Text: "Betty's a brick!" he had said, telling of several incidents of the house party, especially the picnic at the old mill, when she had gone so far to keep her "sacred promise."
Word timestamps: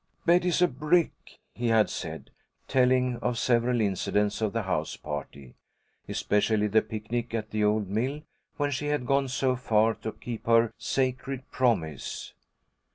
"Betty's 0.25 0.63
a 0.63 0.67
brick!" 0.67 1.37
he 1.53 1.67
had 1.67 1.87
said, 1.87 2.31
telling 2.67 3.17
of 3.17 3.37
several 3.37 3.79
incidents 3.81 4.41
of 4.41 4.51
the 4.51 4.63
house 4.63 4.95
party, 4.97 5.53
especially 6.09 6.65
the 6.65 6.81
picnic 6.81 7.35
at 7.35 7.51
the 7.51 7.63
old 7.63 7.87
mill, 7.87 8.23
when 8.57 8.71
she 8.71 8.87
had 8.87 9.05
gone 9.05 9.27
so 9.27 9.55
far 9.55 9.93
to 9.93 10.11
keep 10.11 10.47
her 10.47 10.73
"sacred 10.79 11.51
promise." 11.51 12.33